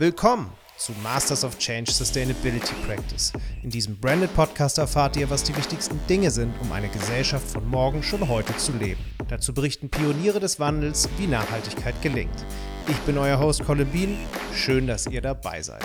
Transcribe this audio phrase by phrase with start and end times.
[0.00, 3.32] Willkommen zu Masters of Change Sustainability Practice.
[3.64, 7.66] In diesem Branded Podcast erfahrt ihr, was die wichtigsten Dinge sind, um eine Gesellschaft von
[7.66, 9.00] morgen schon heute zu leben.
[9.26, 12.46] Dazu berichten Pioniere des Wandels, wie Nachhaltigkeit gelingt.
[12.86, 14.16] Ich bin euer Host Colin Bean.
[14.54, 15.84] Schön, dass ihr dabei seid.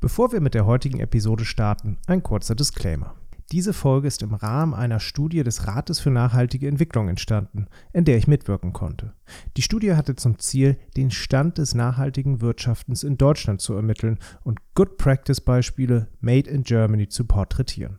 [0.00, 3.14] Bevor wir mit der heutigen Episode starten, ein kurzer Disclaimer.
[3.52, 8.16] Diese Folge ist im Rahmen einer Studie des Rates für nachhaltige Entwicklung entstanden, in der
[8.16, 9.12] ich mitwirken konnte.
[9.58, 14.60] Die Studie hatte zum Ziel, den Stand des nachhaltigen Wirtschaftens in Deutschland zu ermitteln und
[14.74, 17.98] Good Practice Beispiele Made in Germany zu porträtieren.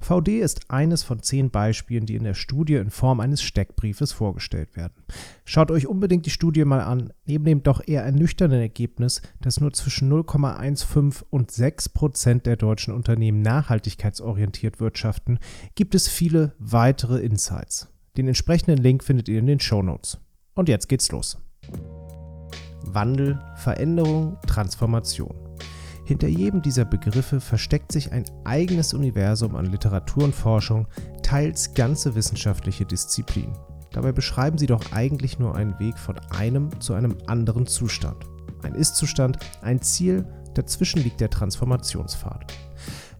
[0.00, 4.74] VD ist eines von zehn Beispielen, die in der Studie in Form eines Steckbriefes vorgestellt
[4.76, 5.04] werden.
[5.44, 7.12] Schaut euch unbedingt die Studie mal an.
[7.26, 12.94] Neben dem doch eher ernüchternden Ergebnis, dass nur zwischen 0,15 und 6 Prozent der deutschen
[12.94, 15.38] Unternehmen nachhaltigkeitsorientiert wirtschaften,
[15.74, 17.88] gibt es viele weitere Insights.
[18.16, 20.18] Den entsprechenden Link findet ihr in den Show Notes.
[20.54, 21.38] Und jetzt geht's los.
[22.82, 25.39] Wandel, Veränderung, Transformation.
[26.10, 30.88] Hinter jedem dieser Begriffe versteckt sich ein eigenes Universum an Literatur und Forschung,
[31.22, 33.56] teils ganze wissenschaftliche Disziplinen.
[33.92, 38.26] Dabei beschreiben sie doch eigentlich nur einen Weg von einem zu einem anderen Zustand.
[38.64, 42.54] Ein Ist-Zustand, ein Ziel, dazwischen liegt der Transformationspfad.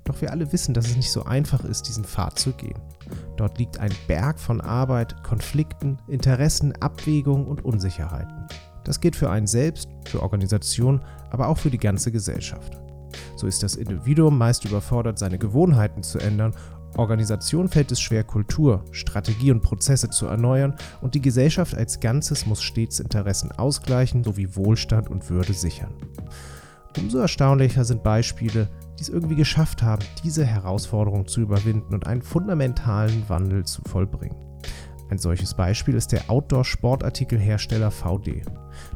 [0.02, 2.80] Doch wir alle wissen, dass es nicht so einfach ist, diesen Pfad zu gehen.
[3.36, 8.48] Dort liegt ein Berg von Arbeit, Konflikten, Interessen, Abwägungen und Unsicherheiten.
[8.82, 12.80] Das geht für einen selbst, für Organisationen, aber auch für die ganze Gesellschaft.
[13.36, 16.54] So ist das Individuum meist überfordert, seine Gewohnheiten zu ändern,
[16.96, 22.46] Organisation fällt es schwer, Kultur, Strategie und Prozesse zu erneuern und die Gesellschaft als Ganzes
[22.46, 25.94] muss stets Interessen ausgleichen sowie Wohlstand und Würde sichern.
[26.98, 32.22] Umso erstaunlicher sind Beispiele, die es irgendwie geschafft haben, diese Herausforderung zu überwinden und einen
[32.22, 34.36] fundamentalen Wandel zu vollbringen.
[35.08, 38.42] Ein solches Beispiel ist der Outdoor-Sportartikelhersteller VD.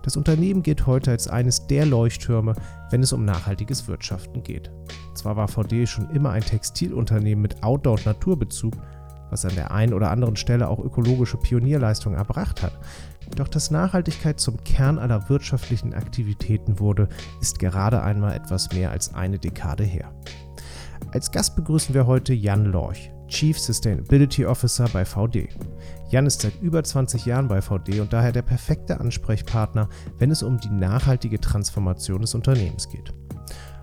[0.05, 2.55] Das Unternehmen gilt heute als eines der Leuchttürme,
[2.91, 4.71] wenn es um nachhaltiges Wirtschaften geht.
[5.15, 8.75] Zwar war VD schon immer ein Textilunternehmen mit Outdoor- und Naturbezug,
[9.31, 12.79] was an der einen oder anderen Stelle auch ökologische Pionierleistungen erbracht hat.
[13.35, 17.09] Doch dass Nachhaltigkeit zum Kern aller wirtschaftlichen Aktivitäten wurde,
[17.41, 20.13] ist gerade einmal etwas mehr als eine Dekade her.
[21.13, 25.49] Als Gast begrüßen wir heute Jan Lorch, Chief Sustainability Officer bei VD.
[26.09, 30.45] Jan ist seit über 20 Jahren bei VD und daher der perfekte Ansprechpartner, wenn es
[30.45, 33.13] um die nachhaltige Transformation des Unternehmens geht.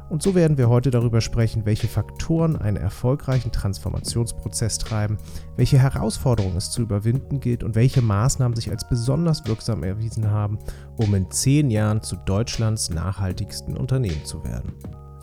[0.09, 5.17] Und so werden wir heute darüber sprechen, welche Faktoren einen erfolgreichen Transformationsprozess treiben,
[5.57, 10.59] welche Herausforderungen es zu überwinden gilt und welche Maßnahmen sich als besonders wirksam erwiesen haben,
[10.95, 14.71] um in zehn Jahren zu Deutschlands nachhaltigsten Unternehmen zu werden.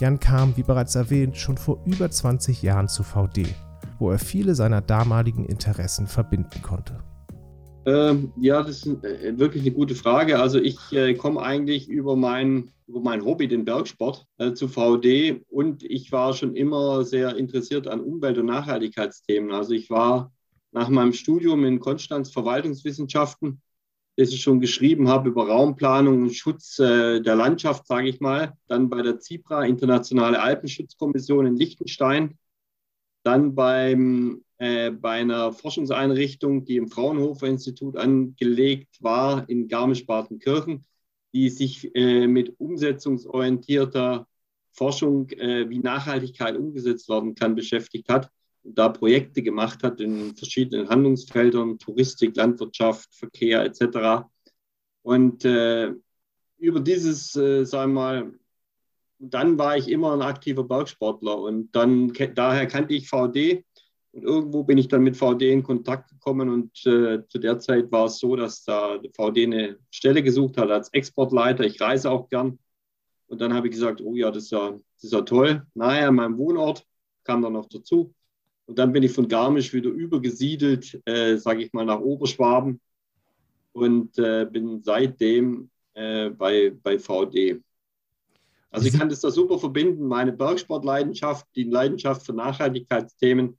[0.00, 3.56] Jan kam, wie bereits erwähnt, schon vor über 20 Jahren zu VD
[3.98, 7.02] wo er viele seiner damaligen Interessen verbinden konnte?
[7.86, 10.38] Ähm, ja, das ist äh, wirklich eine gute Frage.
[10.38, 15.42] Also ich äh, komme eigentlich über mein, über mein Hobby, den Bergsport, äh, zu VD
[15.48, 19.52] und ich war schon immer sehr interessiert an Umwelt- und Nachhaltigkeitsthemen.
[19.52, 20.32] Also ich war
[20.72, 23.62] nach meinem Studium in Konstanz Verwaltungswissenschaften,
[24.16, 28.52] das ich schon geschrieben habe über Raumplanung und Schutz äh, der Landschaft, sage ich mal,
[28.66, 32.36] dann bei der ZIPRA, Internationale Alpenschutzkommission in Liechtenstein
[33.28, 40.86] dann beim, äh, bei einer Forschungseinrichtung, die im Fraunhofer Institut angelegt war, in Garmisch-Partenkirchen,
[41.34, 44.26] die sich äh, mit umsetzungsorientierter
[44.72, 48.30] Forschung, äh, wie Nachhaltigkeit umgesetzt werden kann, beschäftigt hat
[48.62, 54.26] und da Projekte gemacht hat in verschiedenen Handlungsfeldern, Touristik, Landwirtschaft, Verkehr etc.
[55.02, 55.92] Und äh,
[56.56, 58.32] über dieses, äh, sagen wir mal,
[59.18, 63.64] dann war ich immer ein aktiver Bergsportler und dann daher kannte ich VD
[64.12, 67.90] und irgendwo bin ich dann mit VD in Kontakt gekommen und äh, zu der Zeit
[67.92, 71.64] war es so, dass da VD eine Stelle gesucht hat als Exportleiter.
[71.64, 72.58] Ich reise auch gern
[73.26, 75.66] und dann habe ich gesagt, oh ja, das ist ja, das ist ja toll.
[75.74, 76.84] Naja, mein Wohnort
[77.24, 78.14] kam dann noch dazu
[78.66, 82.80] und dann bin ich von Garmisch wieder übergesiedelt, äh, sage ich mal, nach Oberschwaben
[83.72, 87.60] und äh, bin seitdem äh, bei, bei VD.
[88.70, 93.58] Also ich kann das da super verbinden, meine Bergsportleidenschaft, die Leidenschaft für Nachhaltigkeitsthemen.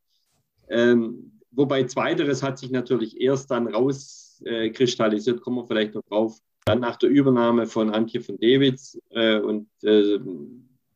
[0.70, 6.38] Ähm, wobei zweiteres hat sich natürlich erst dann rauskristallisiert, äh, kommen wir vielleicht noch drauf,
[6.66, 9.00] dann nach der Übernahme von Antje von Dewitz.
[9.10, 10.20] Äh, und äh,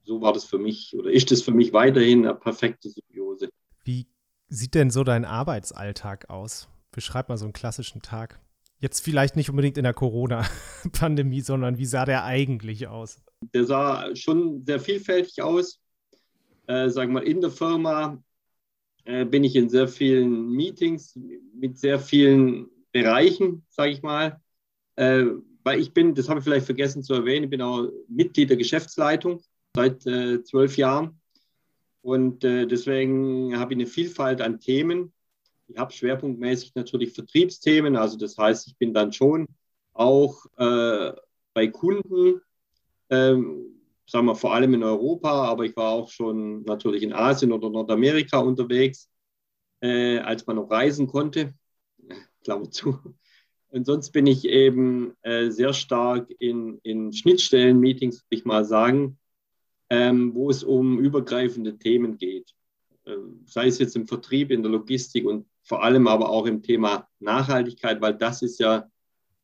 [0.03, 3.49] so war das für mich oder ist das für mich weiterhin eine perfekte Symbiose.
[3.83, 4.07] Wie
[4.47, 6.67] sieht denn so dein Arbeitsalltag aus?
[6.91, 8.39] Beschreib mal so einen klassischen Tag.
[8.83, 13.21] Jetzt vielleicht nicht unbedingt in der Corona-Pandemie, sondern wie sah der eigentlich aus?
[13.53, 15.79] Der sah schon sehr vielfältig aus.
[16.67, 18.21] Äh, sagen wir in der Firma
[19.05, 21.17] äh, bin ich in sehr vielen Meetings
[21.57, 24.41] mit sehr vielen Bereichen, sage ich mal.
[24.97, 25.27] Äh,
[25.63, 28.57] weil ich bin, das habe ich vielleicht vergessen zu erwähnen, ich bin auch Mitglied der
[28.57, 29.41] Geschäftsleitung
[29.77, 31.21] seit äh, zwölf Jahren.
[32.01, 35.13] Und äh, deswegen habe ich eine Vielfalt an Themen.
[35.67, 37.95] Ich habe schwerpunktmäßig natürlich Vertriebsthemen.
[37.95, 39.47] Also das heißt, ich bin dann schon
[39.93, 41.13] auch äh,
[41.53, 42.41] bei Kunden,
[43.09, 43.65] ähm,
[44.05, 47.69] sagen wir vor allem in Europa, aber ich war auch schon natürlich in Asien oder
[47.69, 49.09] Nordamerika unterwegs,
[49.81, 51.53] äh, als man noch reisen konnte.
[52.43, 52.99] Klammer zu.
[53.69, 59.17] Und sonst bin ich eben äh, sehr stark in, in Schnittstellen-Meetings, würde ich mal sagen,
[59.89, 62.53] ähm, wo es um übergreifende Themen geht.
[63.05, 63.15] Äh,
[63.45, 67.07] sei es jetzt im Vertrieb, in der Logistik und vor allem aber auch im Thema
[67.19, 68.87] Nachhaltigkeit, weil das ist ja,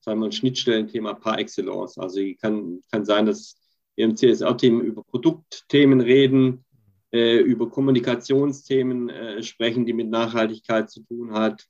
[0.01, 1.97] sagen wir, ein Schnittstellenthema par excellence.
[1.97, 3.57] Also kann, kann sein, dass
[3.95, 6.65] wir im CSR-Team über Produktthemen reden,
[7.11, 11.65] äh, über Kommunikationsthemen äh, sprechen, die mit Nachhaltigkeit zu tun hat,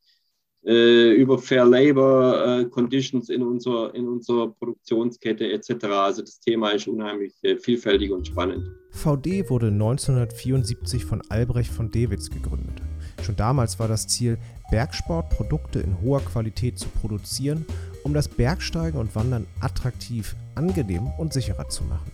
[0.66, 5.86] äh, über Fair Labor äh, Conditions in unserer, in unserer Produktionskette etc.
[5.86, 8.68] Also das Thema ist unheimlich äh, vielfältig und spannend.
[8.92, 12.81] VD wurde 1974 von Albrecht von Dewitz gegründet.
[13.21, 14.38] Schon damals war das Ziel,
[14.71, 17.66] Bergsportprodukte in hoher Qualität zu produzieren,
[18.04, 22.12] um das Bergsteigen und Wandern attraktiv, angenehm und sicherer zu machen.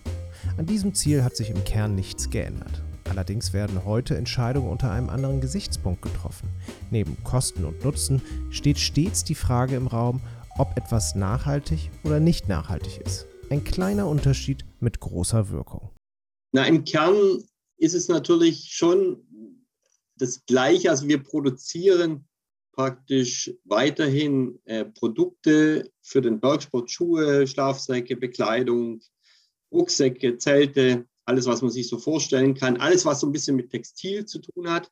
[0.56, 2.82] An diesem Ziel hat sich im Kern nichts geändert.
[3.08, 6.48] Allerdings werden heute Entscheidungen unter einem anderen Gesichtspunkt getroffen.
[6.90, 8.20] Neben Kosten und Nutzen
[8.50, 10.20] steht stets die Frage im Raum,
[10.58, 13.26] ob etwas nachhaltig oder nicht nachhaltig ist.
[13.50, 15.90] Ein kleiner Unterschied mit großer Wirkung.
[16.52, 17.14] Na, im Kern
[17.78, 19.18] ist es natürlich schon
[20.16, 20.90] das Gleiche.
[20.90, 22.26] Also wir produzieren
[22.72, 29.00] praktisch weiterhin äh, Produkte für den Bergsport, Schuhe, Schlafsäcke, Bekleidung,
[29.72, 33.70] Rucksäcke, Zelte, alles, was man sich so vorstellen kann, alles, was so ein bisschen mit
[33.70, 34.90] Textil zu tun hat.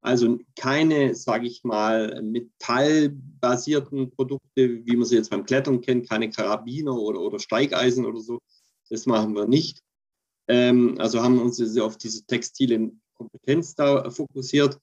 [0.00, 6.30] Also keine, sage ich mal, metallbasierten Produkte, wie man sie jetzt beim Klettern kennt, keine
[6.30, 8.40] Karabiner oder, oder Steigeisen oder so.
[8.88, 9.82] Das machen wir nicht.
[10.48, 14.78] Ähm, also haben wir uns auf diese textile Kompetenz da fokussiert.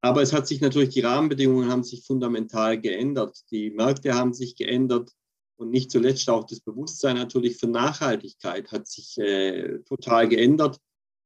[0.00, 3.44] Aber es hat sich natürlich, die Rahmenbedingungen haben sich fundamental geändert.
[3.50, 5.12] Die Märkte haben sich geändert.
[5.56, 10.78] Und nicht zuletzt auch das Bewusstsein natürlich für Nachhaltigkeit hat sich äh, total geändert,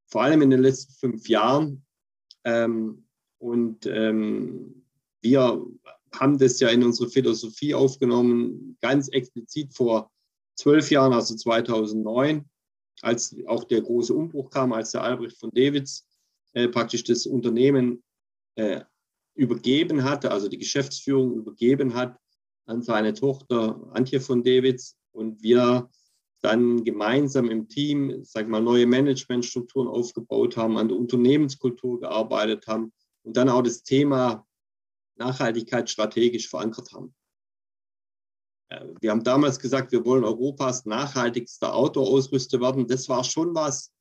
[0.06, 1.84] vor allem in den letzten fünf Jahren.
[2.44, 3.06] Ähm,
[3.38, 4.86] und ähm,
[5.20, 5.66] wir
[6.14, 10.10] haben das ja in unsere Philosophie aufgenommen, ganz explizit vor
[10.54, 12.48] zwölf Jahren, also 2009,
[13.02, 16.06] als auch der große Umbruch kam, als der Albrecht von Davids
[16.52, 18.02] äh, praktisch das Unternehmen
[18.56, 18.82] äh,
[19.34, 22.19] übergeben hatte, also die Geschäftsführung übergeben hat
[22.66, 25.90] an seine Tochter Antje von Davids und wir
[26.43, 32.93] dann gemeinsam im Team, sag mal, neue Managementstrukturen aufgebaut haben, an der Unternehmenskultur gearbeitet haben
[33.22, 34.46] und dann auch das Thema
[35.16, 37.14] Nachhaltigkeit strategisch verankert haben.
[38.69, 42.88] Äh, wir haben damals gesagt, wir wollen Europas nachhaltigster Outdoor-Ausrüster werden.
[42.88, 43.93] Das war schon was,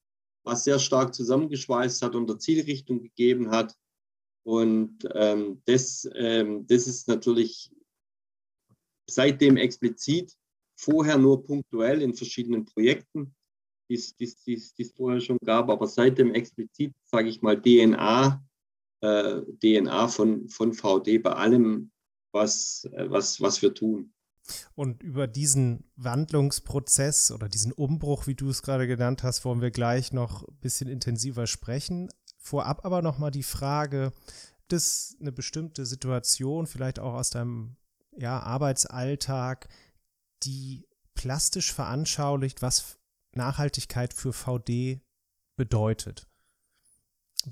[0.44, 3.76] was sehr stark zusammengeschweißt hat und der Zielrichtung gegeben hat.
[4.44, 7.72] Und ähm, das, ähm, das ist natürlich
[9.08, 10.34] seitdem explizit,
[10.76, 13.36] vorher nur punktuell in verschiedenen Projekten,
[13.90, 18.42] die es vorher schon gab, aber seitdem explizit, sage ich mal, DNA,
[19.02, 21.92] äh, DNA von, von VD bei allem,
[22.32, 24.14] was, äh, was, was wir tun.
[24.76, 29.72] Und über diesen Wandlungsprozess oder diesen Umbruch, wie du es gerade genannt hast, wollen wir
[29.72, 32.10] gleich noch ein bisschen intensiver sprechen.
[32.38, 34.12] Vorab aber nochmal die Frage,
[34.68, 37.78] dass eine bestimmte Situation, vielleicht auch aus deinem
[38.18, 39.68] ja, Arbeitsalltag,
[40.44, 42.98] die plastisch veranschaulicht, was
[43.34, 45.02] Nachhaltigkeit für VD
[45.56, 46.31] bedeutet.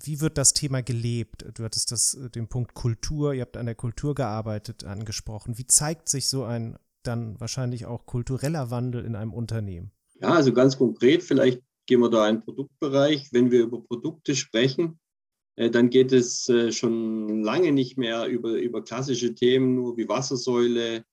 [0.04, 1.46] Wie wird das Thema gelebt?
[1.54, 5.58] Du hattest das, äh, den Punkt Kultur, ihr habt an der Kultur gearbeitet, angesprochen.
[5.58, 9.92] Wie zeigt sich so ein dann wahrscheinlich auch kultureller Wandel in einem Unternehmen?
[10.22, 13.30] Ja, also ganz konkret, vielleicht gehen wir da in den Produktbereich.
[13.32, 15.00] Wenn wir über Produkte sprechen,
[15.56, 20.08] äh, dann geht es äh, schon lange nicht mehr über, über klassische Themen, nur wie
[20.08, 21.04] Wassersäule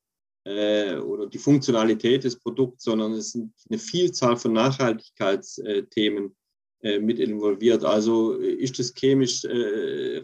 [0.49, 6.37] oder die Funktionalität des Produkts, sondern es sind eine Vielzahl von Nachhaltigkeitsthemen
[6.83, 7.85] mit involviert.
[7.85, 9.45] Also ist es chemisch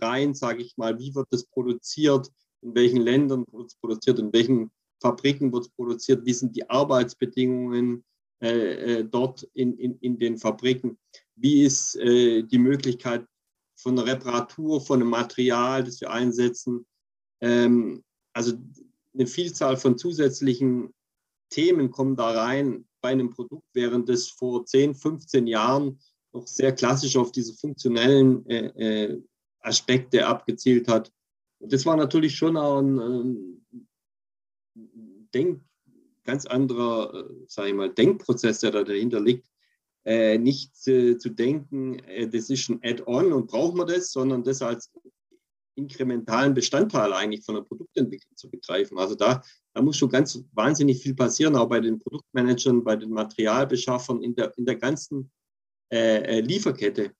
[0.01, 2.29] rein, sage ich mal, wie wird das produziert,
[2.61, 6.69] in welchen Ländern wird es produziert, in welchen Fabriken wird es produziert, wie sind die
[6.69, 8.05] Arbeitsbedingungen
[9.11, 10.99] dort in, in, in den Fabriken,
[11.37, 13.25] wie ist die Möglichkeit
[13.83, 16.87] von der Reparatur, von dem Material, das wir einsetzen.
[17.41, 18.53] Ähm, also
[19.13, 20.95] eine Vielzahl von zusätzlichen
[21.51, 25.99] Themen kommen da rein bei einem Produkt, während es vor 10, 15 Jahren
[26.33, 29.23] noch sehr klassisch auf diese funktionellen äh, äh,
[29.61, 31.12] Aspekte abgezielt hat.
[31.59, 33.67] Und das war natürlich schon auch ein, ein
[35.35, 35.62] Denk,
[36.25, 39.47] ganz anderer, äh, sage ich mal, Denkprozess, der da dahinter liegt.
[40.05, 44.43] Äh, nicht äh, zu denken, äh, das ist ein Add-on und brauchen wir das, sondern
[44.43, 44.91] das als
[45.77, 48.99] inkrementalen Bestandteil eigentlich von der Produktentwicklung zu begreifen.
[48.99, 53.11] Also da, da muss schon ganz wahnsinnig viel passieren, auch bei den Produktmanagern, bei den
[53.11, 55.31] Materialbeschaffern, in der, in der ganzen
[55.93, 57.13] äh, äh Lieferkette.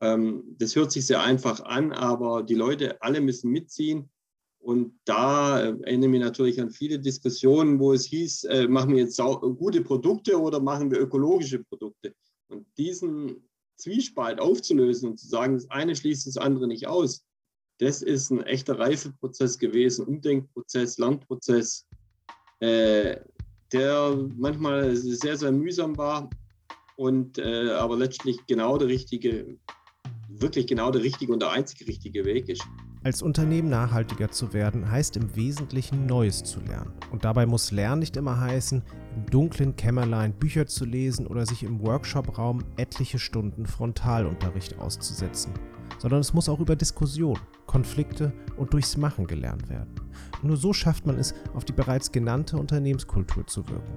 [0.00, 4.08] Ähm, das hört sich sehr einfach an, aber die Leute alle müssen mitziehen.
[4.58, 8.94] Und da äh, erinnere ich mich natürlich an viele Diskussionen, wo es hieß, äh, machen
[8.94, 12.14] wir jetzt gute Produkte oder machen wir ökologische Produkte?
[12.48, 17.24] Und diesen Zwiespalt aufzulösen und zu sagen, das eine schließt das andere nicht aus,
[17.78, 21.86] das ist ein echter Reifeprozess gewesen, Umdenkprozess, Lernprozess,
[22.60, 23.16] äh,
[23.72, 26.30] der manchmal sehr, sehr mühsam war
[26.96, 29.58] und äh, aber letztlich genau der richtige,
[30.28, 32.66] wirklich genau der richtige und der einzige richtige Weg ist.
[33.04, 36.92] Als Unternehmen nachhaltiger zu werden, heißt im Wesentlichen Neues zu lernen.
[37.12, 38.82] Und dabei muss Lernen nicht immer heißen,
[39.14, 45.52] im dunklen Kämmerlein Bücher zu lesen oder sich im Workshopraum etliche Stunden Frontalunterricht auszusetzen
[45.98, 49.94] sondern es muss auch über Diskussion, Konflikte und durchs Machen gelernt werden.
[50.42, 53.92] Nur so schafft man es, auf die bereits genannte Unternehmenskultur zu wirken.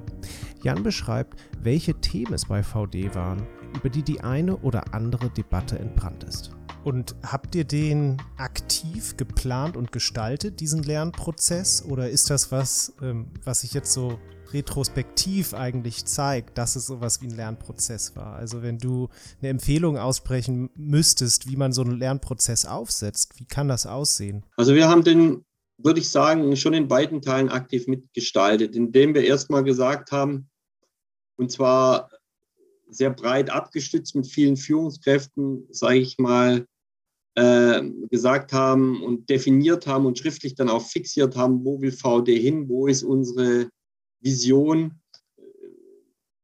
[0.64, 5.78] Jan beschreibt, welche Themen es bei VD waren, über die die eine oder andere Debatte
[5.78, 6.52] entbrannt ist.
[6.84, 11.84] Und habt ihr den aktiv geplant und gestaltet, diesen Lernprozess?
[11.84, 14.18] Oder ist das was, ähm, was ich jetzt so
[14.54, 18.36] retrospektiv eigentlich zeigt, dass es sowas wie ein Lernprozess war.
[18.36, 23.68] Also wenn du eine Empfehlung aussprechen müsstest, wie man so einen Lernprozess aufsetzt, wie kann
[23.68, 24.44] das aussehen?
[24.58, 25.46] Also wir haben den,
[25.78, 30.50] würde ich sagen, schon in beiden Teilen aktiv mitgestaltet, indem wir erstmal gesagt haben,
[31.38, 32.10] und zwar
[32.90, 36.66] sehr breit abgestützt mit vielen Führungskräften, sage ich mal,
[37.36, 42.38] äh, gesagt haben und definiert haben und schriftlich dann auch fixiert haben, wo will VD
[42.38, 43.70] hin, wo ist unsere
[44.22, 45.00] Vision,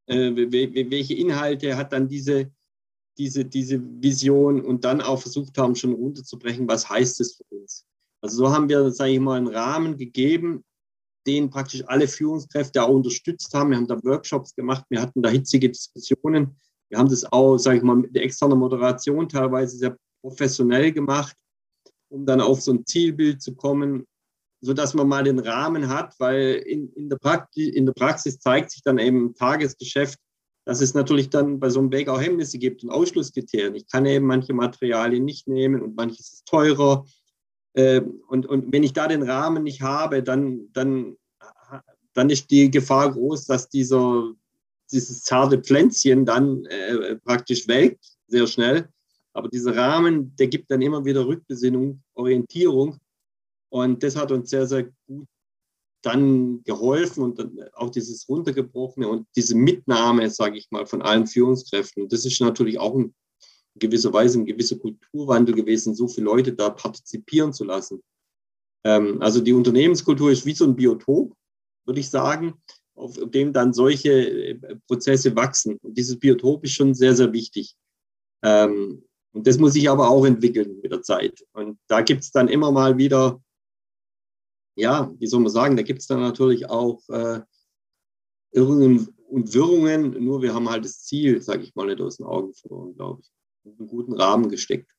[0.07, 2.51] äh, welche Inhalte hat dann diese,
[3.17, 7.85] diese, diese Vision und dann auch versucht haben, schon runterzubrechen, was heißt es für uns.
[8.21, 10.63] Also so haben wir, sage ich mal, einen Rahmen gegeben,
[11.27, 13.71] den praktisch alle Führungskräfte auch unterstützt haben.
[13.71, 16.55] Wir haben da Workshops gemacht, wir hatten da hitzige Diskussionen.
[16.89, 21.35] Wir haben das auch, sage ich mal, mit der externen Moderation teilweise sehr professionell gemacht,
[22.09, 24.05] um dann auf so ein Zielbild zu kommen,
[24.65, 28.39] so dass man mal den Rahmen hat, weil in, in, der Praxis, in der Praxis
[28.39, 30.19] zeigt sich dann eben im Tagesgeschäft,
[30.65, 33.75] dass es natürlich dann bei so einem Weg auch Hemmnisse gibt und Ausschlusskriterien.
[33.75, 37.05] Ich kann eben manche Materialien nicht nehmen und manches ist teurer.
[37.75, 41.15] Ähm, und, und wenn ich da den Rahmen nicht habe, dann, dann,
[42.13, 44.31] dann ist die Gefahr groß, dass dieser,
[44.91, 48.89] dieses zarte Pflänzchen dann äh, praktisch welkt, sehr schnell.
[49.33, 52.97] Aber dieser Rahmen, der gibt dann immer wieder Rückbesinnung, Orientierung.
[53.69, 55.27] Und das hat uns sehr, sehr gut
[56.05, 61.25] dann geholfen und dann auch dieses runtergebrochene und diese Mitnahme, sage ich mal, von allen
[61.25, 62.07] Führungskräften.
[62.07, 63.13] das ist natürlich auch in
[63.75, 68.03] gewisser Weise ein gewisser Kulturwandel gewesen, so viele Leute da partizipieren zu lassen.
[68.85, 71.33] Ähm, also die Unternehmenskultur ist wie so ein Biotop,
[71.85, 72.53] würde ich sagen,
[72.95, 75.77] auf dem dann solche äh, Prozesse wachsen.
[75.81, 77.75] Und dieses Biotop ist schon sehr, sehr wichtig.
[78.43, 79.03] Ähm,
[79.33, 81.43] und das muss sich aber auch entwickeln mit der Zeit.
[81.51, 83.41] Und da gibt es dann immer mal wieder
[84.75, 87.41] ja, wie soll man sagen, da gibt es dann natürlich auch äh,
[88.51, 92.25] Irrungen und Wirrungen, nur wir haben halt das Ziel, sage ich mal, nicht aus den
[92.25, 93.31] Augen verloren, glaube ich,
[93.63, 94.91] in einen guten Rahmen gesteckt.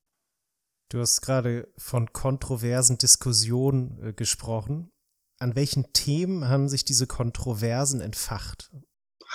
[0.89, 4.93] Du hast gerade von kontroversen Diskussionen äh, gesprochen.
[5.39, 8.71] An welchen Themen haben sich diese Kontroversen entfacht?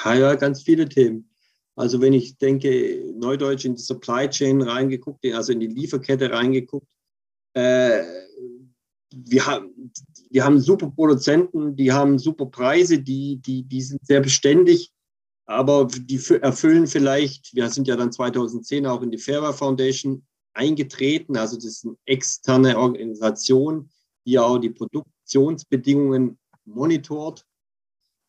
[0.04, 1.30] Ja, ja, ganz viele Themen.
[1.76, 6.88] Also wenn ich denke, Neudeutsch in die Supply Chain reingeguckt, also in die Lieferkette reingeguckt,
[7.54, 8.04] äh,
[9.14, 9.92] wir haben,
[10.30, 14.92] wir haben super Produzenten, die haben super Preise, die, die, die sind sehr beständig,
[15.46, 21.38] aber die erfüllen vielleicht, wir sind ja dann 2010 auch in die Fairware Foundation eingetreten,
[21.38, 23.90] also das ist eine externe Organisation,
[24.26, 27.46] die auch die Produktionsbedingungen monitort.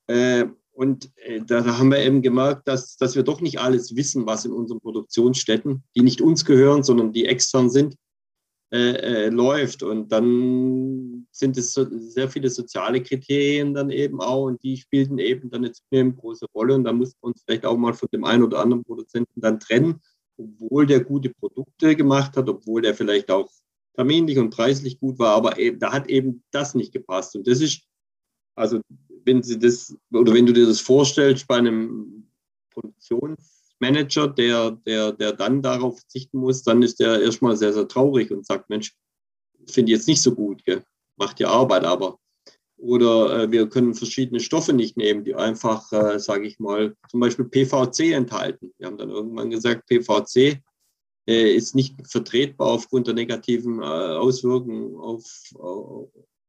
[0.06, 4.26] Äh, und äh, da haben wir eben gemerkt, dass, dass wir doch nicht alles wissen,
[4.26, 7.96] was in unseren Produktionsstätten, die nicht uns gehören, sondern die extern sind,
[8.72, 9.82] äh, äh, läuft.
[9.82, 15.18] Und dann sind es so, sehr viele soziale Kriterien dann eben auch und die spielten
[15.18, 16.74] eben dann eine zunehmend große Rolle.
[16.76, 19.60] Und da mussten wir uns vielleicht auch mal von dem einen oder anderen Produzenten dann
[19.60, 20.00] trennen,
[20.38, 23.50] obwohl der gute Produkte gemacht hat, obwohl der vielleicht auch
[23.94, 27.36] terminlich und preislich gut war, aber eben, da hat eben das nicht gepasst.
[27.36, 27.82] Und das ist,
[28.54, 28.80] also
[29.26, 32.26] wenn Sie das, oder wenn du dir das vorstellst bei einem
[32.70, 37.88] Produktions Manager, der, der, der dann darauf verzichten muss, dann ist der erstmal sehr, sehr
[37.88, 38.94] traurig und sagt, Mensch,
[39.68, 40.84] finde ich jetzt nicht so gut, gell?
[41.16, 42.18] macht ja Arbeit, aber.
[42.76, 47.20] Oder äh, wir können verschiedene Stoffe nicht nehmen, die einfach, äh, sage ich mal, zum
[47.20, 48.72] Beispiel PVC enthalten.
[48.78, 50.60] Wir haben dann irgendwann gesagt, PVC
[51.28, 55.24] äh, ist nicht vertretbar aufgrund der negativen äh, Auswirkungen auf,
[55.58, 56.08] auf,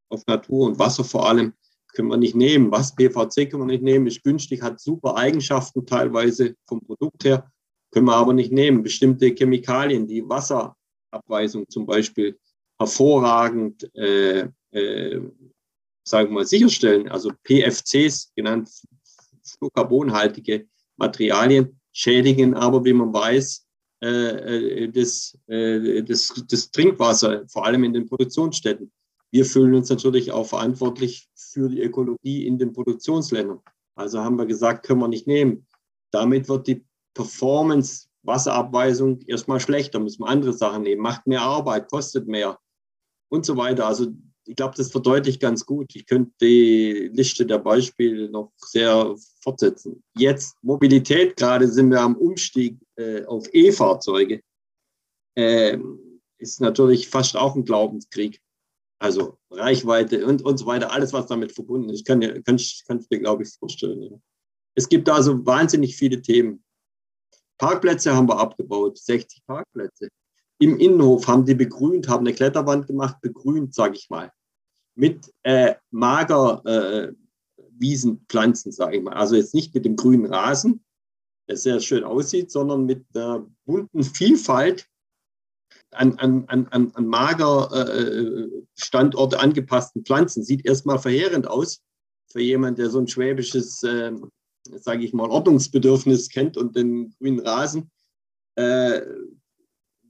[0.09, 1.53] auf Natur und Wasser vor allem
[1.93, 2.71] können wir nicht nehmen.
[2.71, 7.50] Was PVC können wir nicht nehmen, ist günstig, hat super Eigenschaften teilweise vom Produkt her,
[7.91, 8.83] können wir aber nicht nehmen.
[8.83, 12.38] Bestimmte Chemikalien, die Wasserabweisung zum Beispiel
[12.79, 15.21] hervorragend, äh, äh,
[16.05, 18.69] sagen wir mal, sicherstellen, also PFCs, genannt
[19.43, 23.65] fluorcarbonhaltige Materialien, schädigen aber, wie man weiß,
[24.01, 28.91] äh, äh das, äh, das, das Trinkwasser, vor allem in den Produktionsstätten.
[29.31, 33.60] Wir fühlen uns natürlich auch verantwortlich für die Ökologie in den Produktionsländern.
[33.95, 35.67] Also haben wir gesagt, können wir nicht nehmen.
[36.12, 41.89] Damit wird die Performance, Wasserabweisung erstmal schlechter, müssen wir andere Sachen nehmen, macht mehr Arbeit,
[41.89, 42.57] kostet mehr
[43.29, 43.86] und so weiter.
[43.88, 44.07] Also
[44.45, 45.95] ich glaube, das verdeutlicht ganz gut.
[45.95, 50.03] Ich könnte die Liste der Beispiele noch sehr fortsetzen.
[50.17, 54.41] Jetzt Mobilität, gerade sind wir am Umstieg äh, auf E-Fahrzeuge,
[55.36, 55.77] äh,
[56.38, 58.41] ist natürlich fast auch ein Glaubenskrieg.
[59.03, 62.98] Also Reichweite und, und so weiter, alles, was damit verbunden ist, kann, kann, kannst du
[63.12, 64.01] dir, glaube ich, vorstellen.
[64.01, 64.12] Ja.
[64.75, 66.63] Es gibt also wahnsinnig viele Themen.
[67.57, 70.07] Parkplätze haben wir abgebaut, 60 Parkplätze.
[70.57, 74.31] Im Innenhof haben die begrünt, haben eine Kletterwand gemacht, begrünt, sage ich mal.
[74.95, 77.12] Mit äh, mager äh,
[77.72, 79.15] Wiesenpflanzen, sage ich mal.
[79.15, 80.81] Also jetzt nicht mit dem grünen Rasen,
[81.50, 84.88] der sehr schön aussieht, sondern mit der bunten Vielfalt
[85.95, 90.43] an, an, an, an mager äh, Standorte angepassten Pflanzen.
[90.43, 91.81] Sieht erstmal verheerend aus
[92.31, 94.12] für jemanden, der so ein schwäbisches, äh,
[94.79, 97.91] sage ich mal, Ordnungsbedürfnis kennt und den grünen Rasen.
[98.55, 99.01] Äh,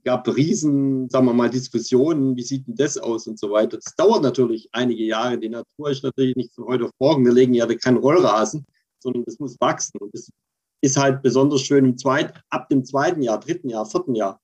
[0.04, 3.78] gab riesen, sagen wir mal, Diskussionen, wie sieht denn das aus und so weiter.
[3.78, 5.38] Das dauert natürlich einige Jahre.
[5.38, 7.24] Die Natur ist natürlich nicht von heute auf morgen.
[7.24, 8.66] Wir legen ja keinen Rollrasen,
[8.98, 9.98] sondern das muss wachsen.
[9.98, 10.30] Und das
[10.82, 14.38] ist halt besonders schön im zweiten, ab dem zweiten Jahr, dritten Jahr, vierten Jahr.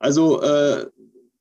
[0.00, 0.90] Also, äh,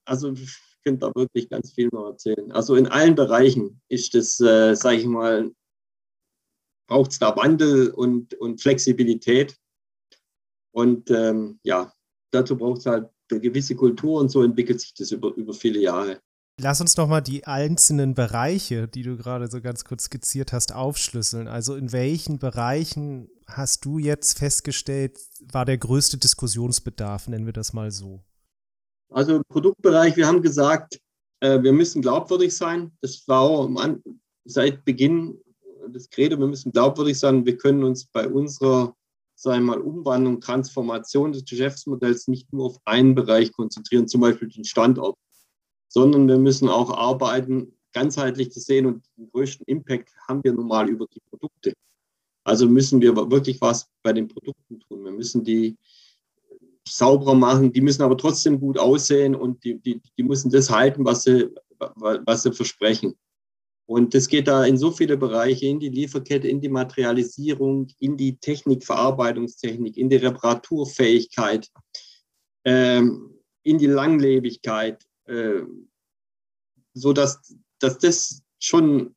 [0.05, 2.51] also ich könnte da wirklich ganz viel noch erzählen.
[2.51, 5.51] Also in allen Bereichen ist das, äh, sage ich mal,
[6.87, 9.57] braucht es da Wandel und, und Flexibilität.
[10.71, 11.93] Und ähm, ja,
[12.31, 15.79] dazu braucht es halt eine gewisse Kultur und so entwickelt sich das über, über viele
[15.79, 16.19] Jahre.
[16.61, 20.73] Lass uns doch mal die einzelnen Bereiche, die du gerade so ganz kurz skizziert hast,
[20.73, 21.47] aufschlüsseln.
[21.47, 27.71] Also in welchen Bereichen hast du jetzt festgestellt, war der größte Diskussionsbedarf, nennen wir das
[27.71, 28.25] mal so?
[29.09, 30.99] Also im Produktbereich, wir haben gesagt,
[31.39, 32.91] äh, wir müssen glaubwürdig sein.
[33.01, 33.69] Das war
[34.45, 35.39] seit Beginn
[35.87, 37.45] des Credo, wir müssen glaubwürdig sein.
[37.45, 38.95] Wir können uns bei unserer
[39.39, 44.49] sagen wir mal, Umwandlung, Transformation des Geschäftsmodells nicht nur auf einen Bereich konzentrieren, zum Beispiel
[44.49, 45.17] den Standort,
[45.87, 50.67] sondern wir müssen auch arbeiten, ganzheitlich zu sehen und den größten Impact haben wir nun
[50.67, 51.73] mal über die Produkte.
[52.43, 55.05] Also müssen wir wirklich was bei den Produkten tun.
[55.05, 55.77] Wir müssen die
[56.89, 57.71] sauberer machen.
[57.71, 61.49] Die müssen aber trotzdem gut aussehen und die, die, die müssen das halten, was sie,
[61.77, 63.15] was sie versprechen.
[63.89, 68.17] Und das geht da in so viele Bereiche, in die Lieferkette, in die Materialisierung, in
[68.17, 71.67] die Technikverarbeitungstechnik, in die Reparaturfähigkeit,
[72.65, 75.61] ähm, in die Langlebigkeit, äh,
[76.93, 79.15] so dass, dass das schon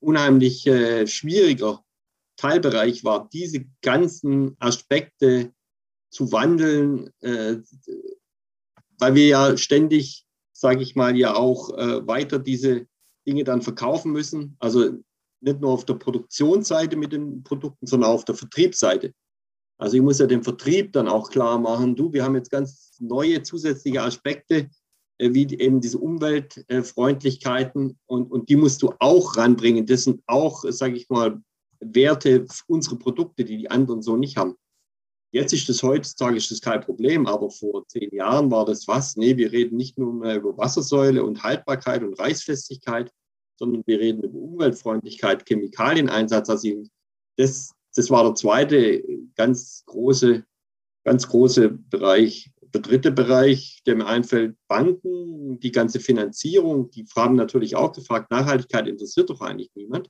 [0.00, 1.83] unheimlich äh, schwieriger
[2.36, 5.52] Teilbereich war, diese ganzen Aspekte
[6.10, 7.56] zu wandeln, äh,
[8.98, 12.86] weil wir ja ständig, sage ich mal, ja auch äh, weiter diese
[13.26, 14.56] Dinge dann verkaufen müssen.
[14.58, 14.98] Also
[15.40, 19.12] nicht nur auf der Produktionsseite mit den Produkten, sondern auch auf der Vertriebsseite.
[19.78, 22.96] Also ich muss ja den Vertrieb dann auch klar machen, du, wir haben jetzt ganz
[23.00, 24.70] neue zusätzliche Aspekte,
[25.18, 29.86] äh, wie eben diese Umweltfreundlichkeiten und, und die musst du auch ranbringen.
[29.86, 31.42] Das sind auch, sage ich mal,
[31.92, 34.56] Werte, unsere Produkte, die die anderen so nicht haben.
[35.34, 39.16] Jetzt ist das heutzutage ist das kein Problem, aber vor zehn Jahren war das was?
[39.16, 43.10] Nee, wir reden nicht nur mehr über Wassersäule und Haltbarkeit und Reißfestigkeit,
[43.56, 46.48] sondern wir reden über Umweltfreundlichkeit, Chemikalieneinsatz.
[46.48, 46.84] Also
[47.36, 49.02] das, das war der zweite
[49.34, 50.44] ganz große,
[51.04, 52.52] ganz große Bereich.
[52.72, 58.30] Der dritte Bereich, der mir einfällt, Banken, die ganze Finanzierung, die haben natürlich auch gefragt,
[58.30, 60.08] Nachhaltigkeit interessiert doch eigentlich niemand.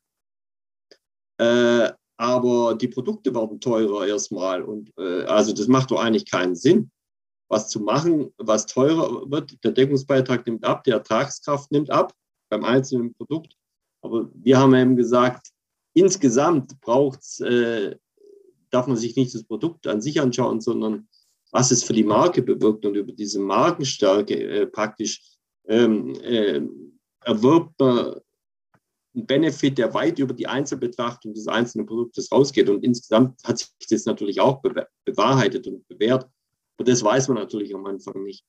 [1.38, 4.62] Äh, aber die Produkte werden teurer erstmal.
[4.62, 6.90] Und äh, also das macht doch eigentlich keinen Sinn,
[7.48, 9.62] was zu machen, was teurer wird.
[9.64, 12.12] Der Deckungsbeitrag nimmt ab, die Ertragskraft nimmt ab
[12.50, 13.56] beim einzelnen Produkt.
[14.02, 15.48] Aber wir haben eben gesagt,
[15.94, 17.96] insgesamt braucht äh,
[18.70, 21.08] darf man sich nicht das Produkt an sich anschauen, sondern
[21.52, 25.22] was es für die Marke bewirkt und über diese Markenstärke äh, praktisch
[25.68, 26.60] ähm, äh,
[27.20, 28.16] erwirbt man
[29.14, 32.68] einen Benefit, der weit über die Einzelbetrachtung des einzelnen Produktes rausgeht.
[32.68, 34.62] Und insgesamt hat sich das natürlich auch
[35.04, 36.28] bewahrheitet und bewährt.
[36.76, 38.44] Und das weiß man natürlich am Anfang nicht.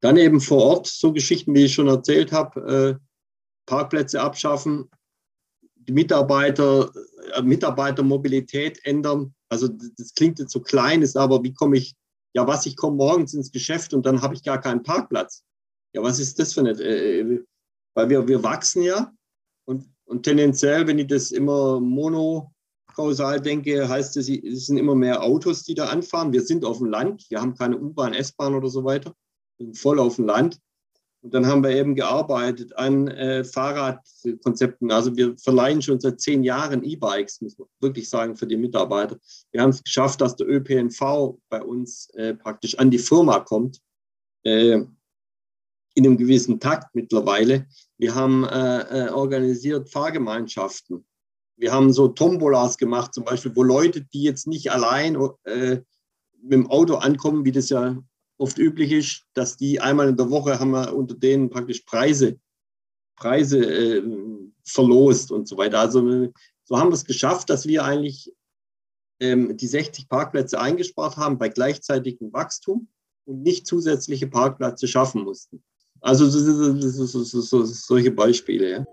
[0.00, 3.06] Dann eben vor Ort so Geschichten, wie ich schon erzählt habe, äh,
[3.66, 4.90] Parkplätze abschaffen,
[5.76, 6.90] die Mitarbeiter,
[7.34, 9.34] äh, Mitarbeitermobilität ändern.
[9.48, 11.94] Also das klingt jetzt so klein, ist aber, wie komme ich,
[12.34, 15.44] ja was, ich komme morgens ins Geschäft und dann habe ich gar keinen Parkplatz.
[15.94, 17.44] Ja, was ist das für eine, äh,
[17.94, 19.12] weil wir, wir wachsen ja
[19.64, 25.22] und, und tendenziell, wenn ich das immer monokausal denke, heißt es, es sind immer mehr
[25.22, 26.32] Autos, die da anfahren.
[26.32, 29.14] Wir sind auf dem Land, wir haben keine U-Bahn, S-Bahn oder so weiter,
[29.58, 30.58] wir sind voll auf dem Land.
[31.22, 34.90] Und dann haben wir eben gearbeitet an äh, Fahrradkonzepten.
[34.90, 39.16] Also wir verleihen schon seit zehn Jahren E-Bikes, muss man wirklich sagen, für die Mitarbeiter.
[39.52, 43.80] Wir haben es geschafft, dass der ÖPNV bei uns äh, praktisch an die Firma kommt,
[44.42, 44.80] äh,
[45.94, 47.66] in einem gewissen Takt mittlerweile.
[47.98, 51.06] Wir haben äh, äh, organisiert Fahrgemeinschaften.
[51.56, 55.80] Wir haben so Tombolas gemacht, zum Beispiel, wo Leute, die jetzt nicht allein äh,
[56.40, 57.96] mit dem Auto ankommen, wie das ja
[58.38, 62.40] oft üblich ist, dass die einmal in der Woche haben wir unter denen praktisch Preise,
[63.16, 64.02] Preise äh,
[64.64, 65.78] verlost und so weiter.
[65.78, 66.32] Also
[66.64, 68.32] so haben wir es geschafft, dass wir eigentlich
[69.20, 72.88] ähm, die 60 Parkplätze eingespart haben bei gleichzeitigem Wachstum
[73.24, 75.62] und nicht zusätzliche Parkplätze schaffen mussten.
[76.02, 78.70] Also solche Beispiele.
[78.70, 78.84] Ja.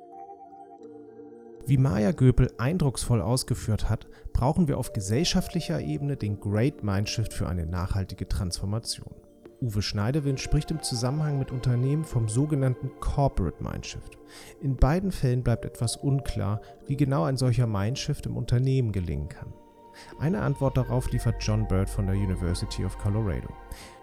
[1.66, 7.48] Wie Maya Göpel eindrucksvoll ausgeführt hat, brauchen wir auf gesellschaftlicher Ebene den Great Mindshift für
[7.48, 9.14] eine nachhaltige Transformation.
[9.62, 14.18] Uwe Schneidewind spricht im Zusammenhang mit Unternehmen vom sogenannten Corporate Mindshift.
[14.62, 19.54] In beiden Fällen bleibt etwas unklar, wie genau ein solcher Mindshift im Unternehmen gelingen kann.
[20.20, 23.50] Eine Antwort darauf liefert John Bird von der University of Colorado.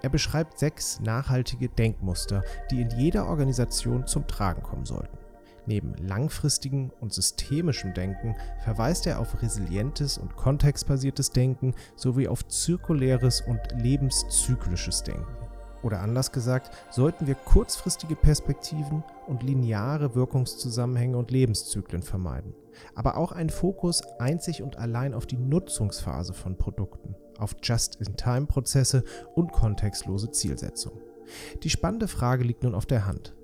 [0.02, 5.18] Er beschreibt sechs nachhaltige Denkmuster, die in jeder Organisation zum Tragen kommen sollten.
[5.66, 13.40] Neben langfristigem und systemischem Denken verweist er auf resilientes und kontextbasiertes Denken sowie auf zirkuläres
[13.40, 15.26] und lebenszyklisches Denken.
[15.82, 22.54] Oder anders gesagt, sollten wir kurzfristige Perspektiven und lineare Wirkungszusammenhänge und Lebenszyklen vermeiden,
[22.94, 29.52] aber auch einen Fokus einzig und allein auf die Nutzungsphase von Produkten, auf Just-in-Time-Prozesse und
[29.52, 31.00] kontextlose Zielsetzungen.
[31.62, 33.34] Die spannende Frage liegt nun auf der Hand.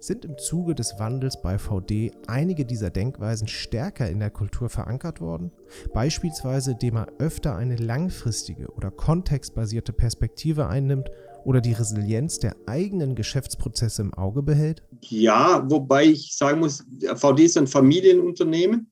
[0.00, 5.20] Sind im Zuge des Wandels bei VD einige dieser Denkweisen stärker in der Kultur verankert
[5.20, 5.50] worden?
[5.92, 11.10] Beispielsweise, indem er öfter eine langfristige oder kontextbasierte Perspektive einnimmt
[11.44, 14.82] oder die Resilienz der eigenen Geschäftsprozesse im Auge behält?
[15.00, 16.84] Ja, wobei ich sagen muss,
[17.16, 18.90] VD ist ein Familienunternehmen,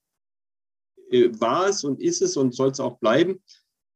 [1.10, 3.40] äh, war es und ist es und soll es auch bleiben.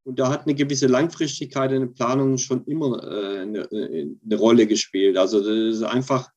[0.05, 4.67] Und da hat eine gewisse Langfristigkeit in der Planung schon immer äh, eine, eine, Rolle
[4.67, 5.17] gespielt.
[5.17, 6.31] Also das ist einfach,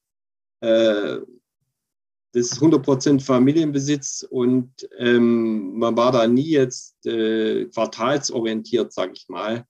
[0.60, 1.20] äh,
[2.34, 9.30] das ist 100% Familienbesitz und ähm, man war da nie jetzt äh, quartalsorientiert, sage ich
[9.30, 9.66] mal.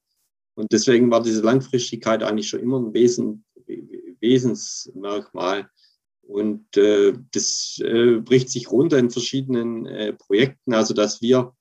[0.55, 3.45] Und deswegen war diese Langfristigkeit eigentlich schon immer ein Wesen,
[4.19, 5.69] Wesensmerkmal.
[6.21, 10.73] Und äh, das äh, bricht sich runter in verschiedenen äh, Projekten.
[10.73, 11.53] Also, dass wir,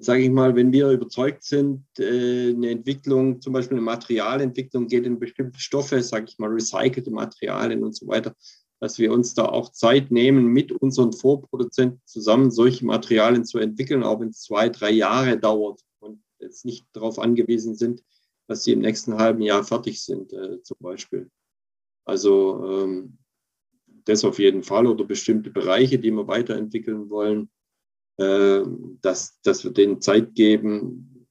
[0.00, 5.06] sage ich mal, wenn wir überzeugt sind, äh, eine Entwicklung, zum Beispiel eine Materialentwicklung geht
[5.06, 8.34] in bestimmte Stoffe, sage ich mal, recycelte Materialien und so weiter,
[8.80, 14.02] dass wir uns da auch Zeit nehmen, mit unseren Vorproduzenten zusammen solche Materialien zu entwickeln,
[14.02, 15.80] auch wenn es zwei, drei Jahre dauert
[16.40, 18.02] jetzt nicht darauf angewiesen sind,
[18.48, 21.30] dass sie im nächsten halben Jahr fertig sind, äh, zum Beispiel.
[22.04, 23.18] Also ähm,
[24.04, 27.50] das auf jeden Fall oder bestimmte Bereiche, die wir weiterentwickeln wollen,
[28.18, 28.62] äh,
[29.02, 31.26] dass, dass wir denen Zeit geben,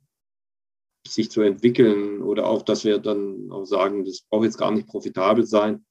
[1.08, 4.88] sich zu entwickeln oder auch, dass wir dann auch sagen, das braucht jetzt gar nicht
[4.88, 5.86] profitabel sein.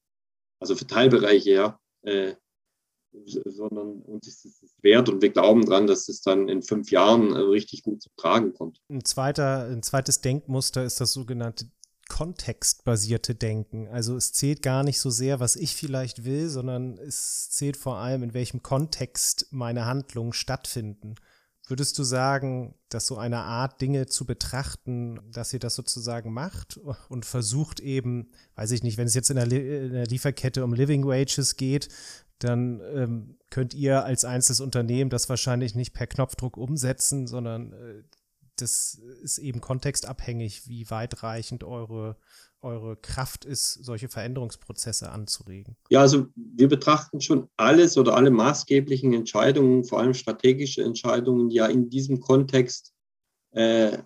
[0.61, 1.81] Also für Teilbereiche, ja.
[2.03, 2.35] Äh,
[3.27, 7.33] sondern uns ist es wert und wir glauben daran, dass es dann in fünf Jahren
[7.35, 8.81] äh, richtig gut zu tragen kommt.
[8.89, 11.67] Ein, zweiter, ein zweites Denkmuster ist das sogenannte
[12.09, 13.87] kontextbasierte Denken.
[13.89, 17.99] Also es zählt gar nicht so sehr, was ich vielleicht will, sondern es zählt vor
[17.99, 21.15] allem, in welchem Kontext meine Handlungen stattfinden.
[21.69, 26.81] Würdest du sagen, dass so eine Art Dinge zu betrachten, dass ihr das sozusagen macht
[27.11, 30.73] und versucht eben, weiß ich nicht, wenn es jetzt in der, in der Lieferkette um
[30.73, 31.91] Living Wages geht,
[32.39, 38.03] dann ähm, könnt ihr als einzelnes Unternehmen das wahrscheinlich nicht per Knopfdruck umsetzen, sondern äh,
[38.57, 42.17] das ist eben kontextabhängig, wie weitreichend eure,
[42.61, 45.77] eure Kraft ist, solche Veränderungsprozesse anzuregen.
[45.91, 51.67] Ja, also wir betrachten schon alles oder alle maßgeblichen Entscheidungen, vor allem strategische Entscheidungen, ja
[51.67, 52.93] in diesem Kontext
[53.53, 53.99] äh,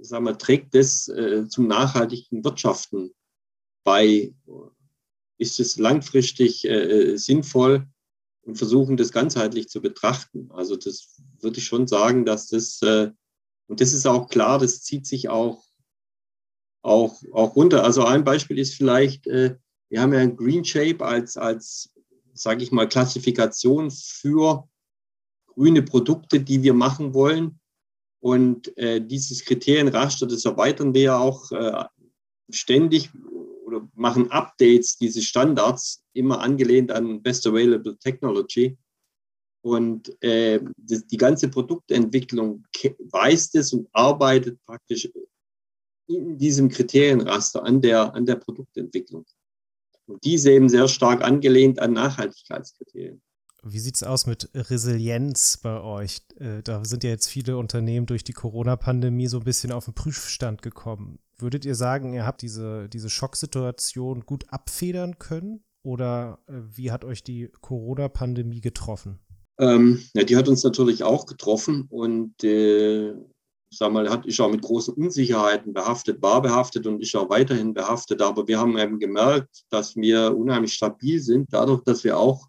[0.00, 3.14] sagen wir, trägt das äh, zum nachhaltigen Wirtschaften
[3.84, 4.32] bei?
[5.44, 7.86] Ist es langfristig äh, sinnvoll?
[8.46, 10.50] Und versuchen, das ganzheitlich zu betrachten.
[10.52, 13.10] Also das würde ich schon sagen, dass das, äh,
[13.68, 15.64] und das ist auch klar, das zieht sich auch,
[16.82, 17.84] auch, auch runter.
[17.84, 19.56] Also ein Beispiel ist vielleicht, äh,
[19.88, 21.90] wir haben ja ein Green Shape als, als
[22.34, 24.68] sage ich mal, Klassifikation für
[25.46, 27.60] grüne Produkte, die wir machen wollen.
[28.20, 31.84] Und äh, dieses Kriterienraster, das erweitern wir ja auch äh,
[32.50, 33.10] ständig
[33.64, 38.76] oder machen Updates, diese Standards, immer angelehnt an Best Available Technology.
[39.62, 42.64] Und äh, das, die ganze Produktentwicklung
[43.10, 45.08] weiß es und arbeitet praktisch
[46.06, 49.24] in diesem Kriterienraster an der, an der Produktentwicklung.
[50.06, 53.22] Und diese eben sehr stark angelehnt an Nachhaltigkeitskriterien.
[53.66, 56.20] Wie sieht es aus mit Resilienz bei euch?
[56.36, 59.94] Äh, da sind ja jetzt viele Unternehmen durch die Corona-Pandemie so ein bisschen auf den
[59.94, 61.18] Prüfstand gekommen.
[61.44, 65.62] Würdet ihr sagen, ihr habt diese, diese Schocksituation gut abfedern können?
[65.82, 69.18] Oder äh, wie hat euch die Corona-Pandemie getroffen?
[69.58, 73.12] Ähm, ja, die hat uns natürlich auch getroffen und äh,
[73.68, 77.74] sag mal, hat, ist auch mit großen Unsicherheiten behaftet, war behaftet und ist auch weiterhin
[77.74, 78.22] behaftet.
[78.22, 82.48] Aber wir haben eben gemerkt, dass wir unheimlich stabil sind, dadurch, dass wir auch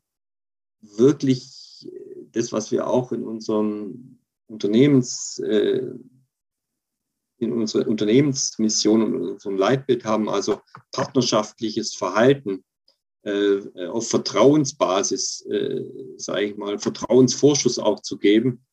[0.79, 1.85] wirklich
[2.31, 5.85] das, was wir auch in unserem Unternehmens, äh,
[7.37, 12.63] in unserer Unternehmensmission und unserem Leitbild haben, also partnerschaftliches Verhalten
[13.23, 15.83] äh, auf Vertrauensbasis, äh,
[16.17, 18.63] sage ich mal, Vertrauensvorschuss auch zu geben,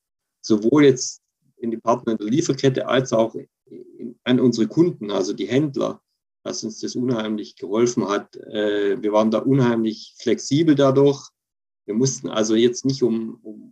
[0.43, 1.23] sowohl jetzt
[1.57, 6.03] in die Partner in der Lieferkette als auch in, an unsere Kunden, also die Händler,
[6.45, 8.37] dass uns das unheimlich geholfen hat.
[8.37, 11.31] Äh, wir waren da unheimlich flexibel dadurch.
[11.87, 13.72] Wir mussten also jetzt nicht, um, um,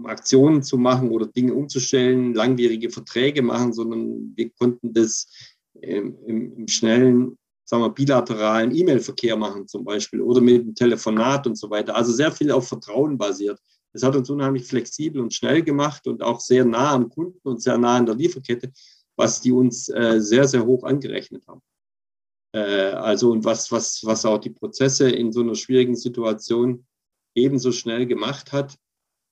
[0.00, 5.28] um, Aktionen zu machen oder Dinge umzustellen, langwierige Verträge machen, sondern wir konnten das
[5.80, 11.46] im, im, im schnellen, sagen wir, bilateralen E-Mail-Verkehr machen zum Beispiel oder mit dem Telefonat
[11.46, 11.94] und so weiter.
[11.94, 13.60] Also sehr viel auf Vertrauen basiert.
[13.92, 17.62] Das hat uns unheimlich flexibel und schnell gemacht und auch sehr nah am Kunden und
[17.62, 18.72] sehr nah an der Lieferkette,
[19.16, 21.60] was die uns äh, sehr, sehr hoch angerechnet haben.
[22.52, 26.86] Äh, also und was, was, was auch die Prozesse in so einer schwierigen Situation
[27.34, 28.76] ebenso schnell gemacht hat.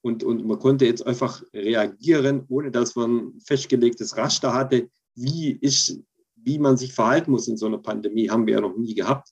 [0.01, 5.99] Und, und man konnte jetzt einfach reagieren, ohne dass man festgelegtes Raster hatte, wie, ist,
[6.35, 9.29] wie man sich verhalten muss in so einer Pandemie, haben wir ja noch nie gehabt.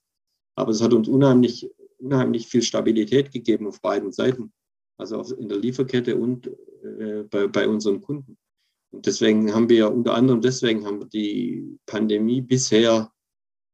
[0.55, 4.51] Aber es hat uns unheimlich, unheimlich viel Stabilität gegeben auf beiden Seiten,
[4.97, 6.47] also in der Lieferkette und
[6.83, 8.37] äh, bei, bei unseren Kunden.
[8.91, 13.11] Und deswegen haben wir unter anderem deswegen haben wir die Pandemie bisher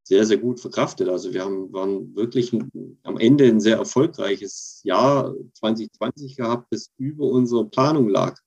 [0.04, 1.08] sehr, sehr gut verkraftet.
[1.08, 2.54] Also wir haben, waren wirklich
[3.04, 8.38] am Ende ein sehr erfolgreiches Jahr 2020 gehabt, das über unserer Planung lag.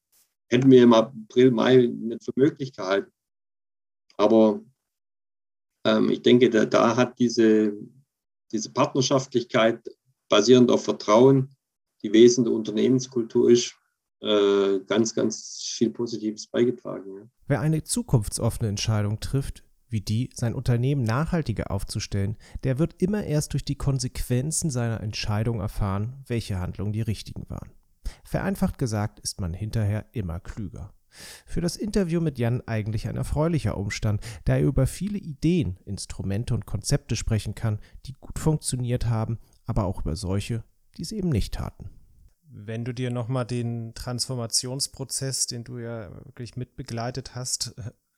[0.49, 3.11] Hätten wir im April, Mai nicht für möglich gehalten.
[4.17, 4.61] Aber
[5.85, 7.73] ähm, ich denke, da, da hat diese,
[8.53, 9.81] diese Partnerschaftlichkeit
[10.29, 11.57] basierend auf Vertrauen,
[12.03, 13.75] die Wesen der Unternehmenskultur ist,
[14.21, 17.17] äh, ganz, ganz viel Positives beigetragen.
[17.17, 17.29] Ja.
[17.49, 23.53] Wer eine zukunftsoffene Entscheidung trifft, wie die, sein Unternehmen nachhaltiger aufzustellen, der wird immer erst
[23.53, 27.71] durch die Konsequenzen seiner Entscheidung erfahren, welche Handlungen die richtigen waren.
[28.25, 30.93] Vereinfacht gesagt ist man hinterher immer klüger.
[31.47, 36.55] Für das Interview mit Jan eigentlich ein erfreulicher Umstand, da er über viele Ideen, Instrumente
[36.55, 40.63] und Konzepte sprechen kann, die gut funktioniert haben, aber auch über solche,
[40.97, 41.91] die es eben nicht taten.
[42.49, 47.75] Wenn du dir nochmal den Transformationsprozess, den du ja wirklich mitbegleitet hast,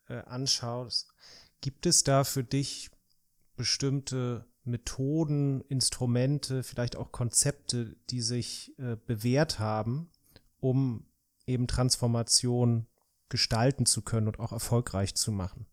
[0.09, 1.13] äh, anschaust,
[1.61, 2.91] Gibt es da für dich
[3.57, 10.11] bestimmte Methoden, Instrumente, vielleicht auch Konzepte, die sich äh, bewährt haben,
[10.61, 11.07] um
[11.47, 12.87] eben Transformation
[13.29, 15.67] gestalten zu können und auch erfolgreich zu machen?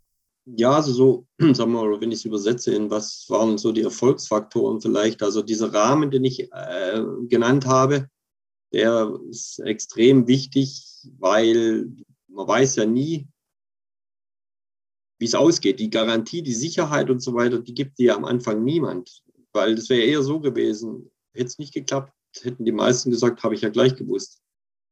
[0.45, 3.81] Ja, also so, sagen wir mal, wenn ich es übersetze, in was waren so die
[3.81, 5.23] Erfolgsfaktoren vielleicht?
[5.23, 8.09] Also dieser Rahmen, den ich äh, genannt habe,
[8.71, 10.85] der ist extrem wichtig,
[11.17, 11.89] weil
[12.27, 13.27] man weiß ja nie,
[15.17, 15.79] wie es ausgeht.
[15.79, 19.23] Die Garantie, die Sicherheit und so weiter, die gibt dir am Anfang niemand.
[19.53, 23.55] Weil das wäre eher so gewesen, hätte es nicht geklappt, hätten die meisten gesagt, habe
[23.55, 24.41] ich ja gleich gewusst.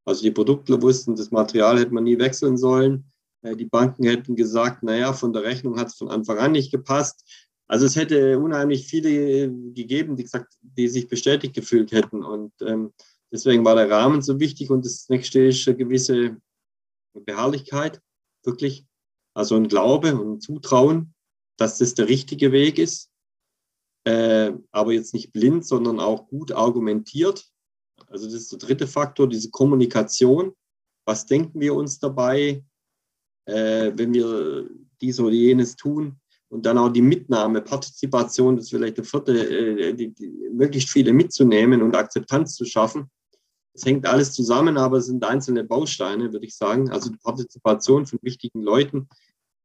[0.06, 3.06] Also die Produktler wussten, das Material hätte man nie wechseln sollen.
[3.42, 6.72] Äh, die Banken hätten gesagt, naja, von der Rechnung hat es von Anfang an nicht
[6.72, 7.26] gepasst.
[7.68, 12.24] Also es hätte unheimlich viele gegeben, die gesagt, die sich bestätigt gefühlt hätten.
[12.24, 12.94] Und ähm,
[13.32, 16.38] deswegen war der Rahmen so wichtig und das nächste ist eine gewisse
[17.14, 18.02] Beharrlichkeit,
[18.44, 18.86] wirklich
[19.34, 21.14] also ein Glaube und ein Zutrauen,
[21.58, 23.10] dass das der richtige Weg ist,
[24.06, 27.46] äh, aber jetzt nicht blind, sondern auch gut argumentiert.
[28.08, 30.54] Also das ist der dritte Faktor, diese Kommunikation.
[31.06, 32.64] Was denken wir uns dabei?
[33.46, 34.70] äh, wenn wir
[35.02, 36.18] dies oder jenes tun.
[36.50, 40.90] Und dann auch die Mitnahme, Partizipation, das ist vielleicht der vierte, äh, die, die, möglichst
[40.90, 43.10] viele mitzunehmen und Akzeptanz zu schaffen.
[43.74, 46.90] Es hängt alles zusammen, aber es sind einzelne Bausteine, würde ich sagen.
[46.92, 49.08] Also die Partizipation von wichtigen Leuten,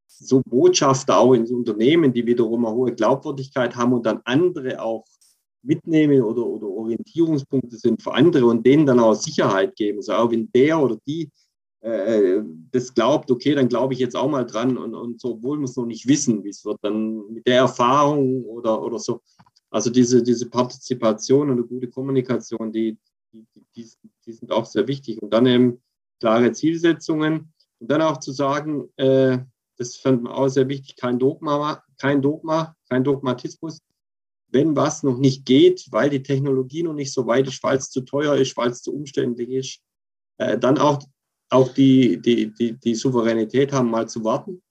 [0.07, 4.81] so Botschafter auch in so Unternehmen, die wiederum eine hohe Glaubwürdigkeit haben und dann andere
[4.81, 5.05] auch
[5.62, 10.01] mitnehmen oder, oder Orientierungspunkte sind für andere und denen dann auch Sicherheit geben.
[10.01, 11.31] So auch wenn der oder die
[11.81, 12.42] äh,
[12.73, 15.64] das glaubt, okay, dann glaube ich jetzt auch mal dran und, und so, obwohl wir
[15.64, 19.21] es noch nicht wissen, wie es wird, dann mit der Erfahrung oder, oder so.
[19.71, 22.97] Also diese, diese Partizipation und eine gute Kommunikation, die,
[23.33, 23.91] die, die,
[24.27, 25.23] die sind auch sehr wichtig.
[25.23, 25.83] Und dann eben
[26.21, 29.38] klare Zielsetzungen und dann auch zu sagen, äh,
[29.77, 33.79] das fand man auch sehr wichtig, kein Dogma, kein Dogma, kein Dogmatismus.
[34.51, 37.91] Wenn was noch nicht geht, weil die Technologie noch nicht so weit ist, weil es
[37.91, 39.81] zu teuer ist, weil es zu umständlich ist,
[40.38, 41.01] äh, dann auch
[41.51, 44.62] auch die, die, die, die Souveränität haben, mal zu warten,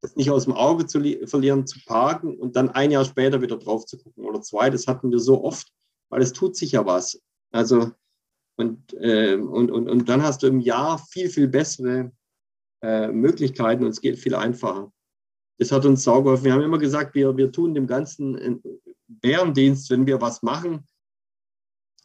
[0.00, 3.56] das nicht aus dem Auge zu verlieren, zu parken und dann ein Jahr später wieder
[3.56, 4.70] drauf zu gucken oder zwei.
[4.70, 5.72] Das hatten wir so oft,
[6.08, 7.20] weil es tut sich ja was.
[7.50, 7.92] Also,
[8.56, 12.12] und, äh, und, und, und dann hast du im Jahr viel, viel bessere
[12.82, 14.92] äh, Möglichkeiten und es geht viel einfacher.
[15.58, 16.44] Das hat uns saugeholfen.
[16.44, 18.62] Wir haben immer gesagt, wir, wir tun dem Ganzen
[19.08, 20.86] Bärendienst, wenn wir was machen,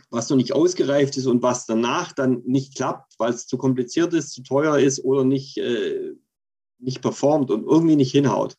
[0.09, 4.13] was noch nicht ausgereift ist und was danach dann nicht klappt, weil es zu kompliziert
[4.13, 6.13] ist, zu teuer ist oder nicht, äh,
[6.79, 8.57] nicht performt und irgendwie nicht hinhaut.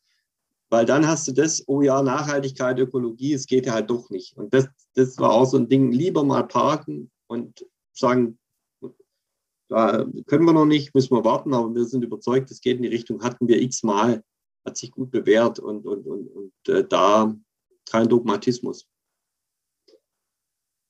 [0.69, 4.35] Weil dann hast du das, oh ja, Nachhaltigkeit, Ökologie, es geht ja halt doch nicht.
[4.35, 8.39] Und das, das war auch so ein Ding, lieber mal parken und sagen,
[9.69, 12.83] da können wir noch nicht, müssen wir warten, aber wir sind überzeugt, es geht in
[12.83, 14.23] die Richtung, hatten wir x-mal,
[14.63, 17.35] hat sich gut bewährt und, und, und, und äh, da
[17.89, 18.87] kein Dogmatismus.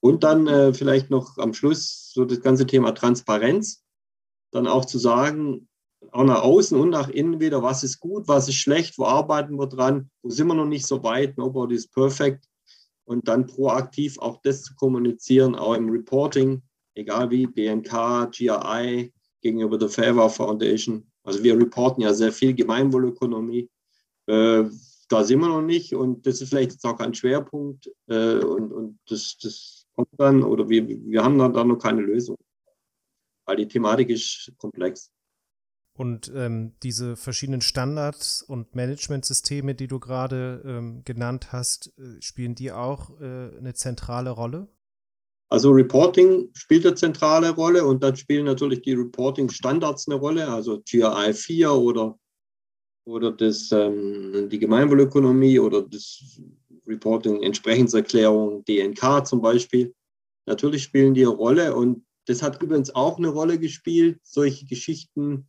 [0.01, 3.83] Und dann äh, vielleicht noch am Schluss so das ganze Thema Transparenz.
[4.51, 5.67] Dann auch zu sagen,
[6.12, 9.58] auch nach außen und nach innen wieder, was ist gut, was ist schlecht, wo arbeiten
[9.58, 12.45] wir dran, wo sind wir noch nicht so weit, nobody is perfect.
[13.05, 16.63] Und dann proaktiv auch das zu kommunizieren, auch im Reporting,
[16.95, 21.05] egal wie, BNK, GRI, gegenüber der Favor Foundation.
[21.23, 23.69] Also wir reporten ja sehr viel Gemeinwohlökonomie.
[24.25, 24.63] Äh,
[25.08, 28.73] da sind wir noch nicht und das ist vielleicht jetzt auch ein Schwerpunkt äh, und,
[28.73, 32.38] und das, das kommt dann oder wir, wir haben dann, dann noch keine Lösung,
[33.45, 35.12] weil die Thematik ist komplex.
[35.97, 42.53] Und ähm, diese verschiedenen Standards und Managementsysteme, die du gerade ähm, genannt hast, äh, spielen
[42.53, 44.67] die auch äh, eine zentrale Rolle?
[45.47, 50.81] Also Reporting spielt eine zentrale Rolle und dann spielen natürlich die Reporting-Standards eine Rolle, also
[50.81, 52.19] GRI 4 oder,
[53.05, 56.41] oder das, ähm, die Gemeinwohlökonomie oder das
[56.86, 59.93] Reporting, Entsprechenserklärung, DNK zum Beispiel.
[60.45, 65.47] Natürlich spielen die eine Rolle und das hat übrigens auch eine Rolle gespielt, solche Geschichten,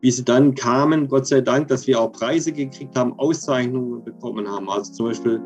[0.00, 4.48] wie sie dann kamen, Gott sei Dank, dass wir auch Preise gekriegt haben, Auszeichnungen bekommen
[4.48, 4.68] haben.
[4.70, 5.40] Also zum Beispiel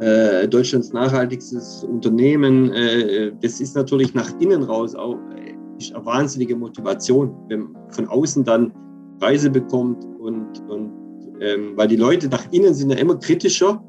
[0.00, 5.54] äh, Deutschlands nachhaltigstes Unternehmen, äh, das ist natürlich nach innen raus auch äh,
[5.94, 8.72] eine wahnsinnige Motivation, wenn man von außen dann
[9.20, 10.92] Preise bekommt und, und
[11.40, 13.82] ähm, weil die Leute nach innen sind ja immer kritischer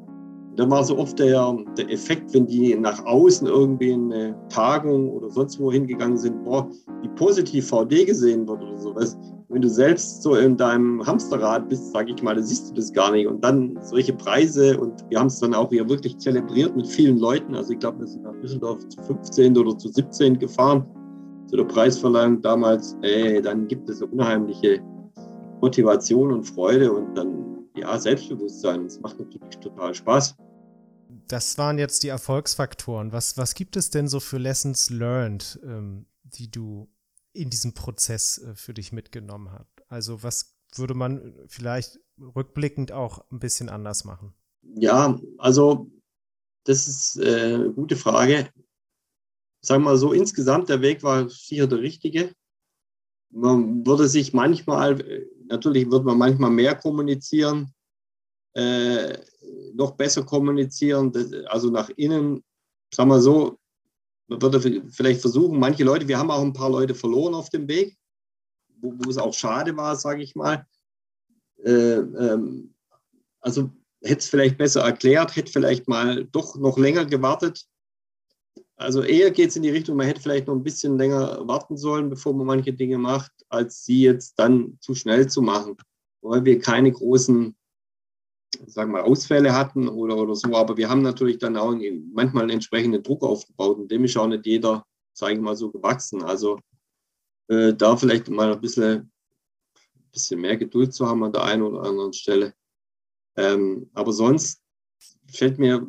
[0.57, 5.11] da war so oft der, der Effekt, wenn die nach außen irgendwie in eine Tagung
[5.11, 6.67] oder sonst wo hingegangen sind, boah,
[7.03, 9.15] wie positiv VD gesehen wird oder sowas.
[9.49, 12.91] Wenn du selbst so in deinem Hamsterrad bist, sage ich mal, da siehst du das
[12.91, 13.27] gar nicht.
[13.27, 17.19] Und dann solche Preise und wir haben es dann auch hier wirklich zelebriert mit vielen
[17.19, 17.53] Leuten.
[17.53, 20.83] Also ich glaube, wir sind nach Düsseldorf zu 15 oder zu 17 gefahren
[21.45, 22.97] zu der Preisverleihung damals.
[23.03, 24.81] Ey, dann gibt es eine unheimliche
[25.61, 28.85] Motivation und Freude und dann ja, Selbstbewusstsein.
[28.85, 30.35] Es macht natürlich total Spaß
[31.27, 33.11] das waren jetzt die Erfolgsfaktoren.
[33.11, 36.89] Was, was gibt es denn so für Lessons learned, ähm, die du
[37.33, 39.67] in diesem Prozess äh, für dich mitgenommen hast?
[39.89, 44.33] Also was würde man vielleicht rückblickend auch ein bisschen anders machen?
[44.61, 45.91] Ja, also
[46.65, 48.49] das ist äh, eine gute Frage.
[49.61, 52.33] Sagen wir mal so, insgesamt der Weg war sicher der richtige.
[53.29, 57.73] Man würde sich manchmal, äh, natürlich würde man manchmal mehr kommunizieren,
[58.57, 59.19] äh,
[59.75, 61.13] noch besser kommunizieren,
[61.47, 62.43] also nach innen,
[62.91, 63.59] sagen wir so,
[64.27, 67.67] man würde vielleicht versuchen, manche Leute, wir haben auch ein paar Leute verloren auf dem
[67.67, 67.95] Weg,
[68.81, 70.65] wo, wo es auch schade war, sage ich mal.
[71.63, 72.73] Äh, ähm,
[73.39, 73.69] also
[74.01, 77.63] hätte es vielleicht besser erklärt, hätte vielleicht mal doch noch länger gewartet.
[78.75, 81.77] Also eher geht es in die Richtung, man hätte vielleicht noch ein bisschen länger warten
[81.77, 85.77] sollen, bevor man manche Dinge macht, als sie jetzt dann zu schnell zu machen,
[86.21, 87.55] weil wir keine großen
[88.65, 90.55] sagen wir, Ausfälle hatten oder, oder so.
[90.55, 91.75] Aber wir haben natürlich dann auch
[92.13, 95.71] manchmal einen entsprechenden Druck aufgebaut und dem ist auch nicht jeder, sage ich mal, so
[95.71, 96.23] gewachsen.
[96.23, 96.59] Also
[97.49, 99.11] äh, da vielleicht mal ein bisschen
[100.07, 102.53] ein bisschen mehr Geduld zu haben an der einen oder anderen Stelle.
[103.35, 104.61] Ähm, aber sonst
[105.27, 105.85] fällt mir,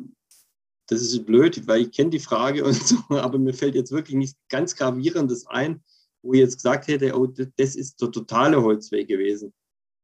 [0.87, 4.15] das ist blöd, weil ich kenne die Frage und so, aber mir fällt jetzt wirklich
[4.15, 5.83] nichts ganz Gravierendes ein,
[6.21, 9.53] wo ich jetzt gesagt hätte, oh, das ist der totale Holzweg gewesen.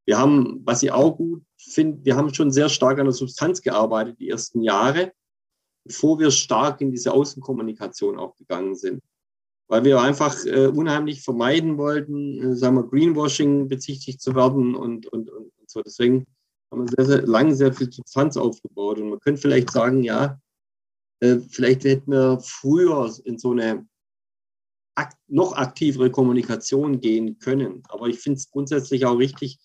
[0.05, 3.61] Wir haben, was ich auch gut finde, wir haben schon sehr stark an der Substanz
[3.61, 5.13] gearbeitet die ersten Jahre,
[5.83, 9.01] bevor wir stark in diese Außenkommunikation auch gegangen sind.
[9.67, 15.07] Weil wir einfach äh, unheimlich vermeiden wollten, äh, sagen wir, Greenwashing bezichtigt zu werden und,
[15.07, 15.81] und, und so.
[15.81, 16.27] Deswegen
[16.71, 18.99] haben wir sehr, sehr lange sehr viel Substanz aufgebaut.
[18.99, 20.39] Und man könnte vielleicht sagen, ja,
[21.19, 23.87] äh, vielleicht hätten wir früher in so eine
[25.27, 27.83] noch aktivere Kommunikation gehen können.
[27.89, 29.59] Aber ich finde es grundsätzlich auch richtig,